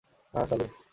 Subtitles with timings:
[0.33, 0.65] আহ, সালি!